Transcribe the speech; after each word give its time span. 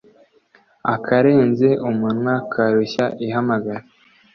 Akarenze 0.93 1.69
umunwa 1.89 2.33
karushya 2.51 3.05
ihamagara. 3.25 3.81